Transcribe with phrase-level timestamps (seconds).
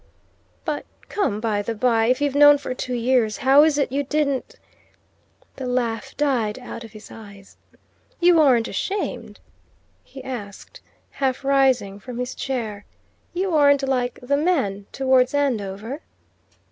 [0.65, 4.01] "But come, by the bye, if you've known for two years, how is it you
[4.01, 4.55] didn't"
[5.57, 7.55] The laugh died out of his eyes.
[8.19, 9.39] "You aren't ashamed?"
[10.03, 12.85] he asked, half rising from his chair.
[13.33, 16.01] "You aren't like the man towards Andover?"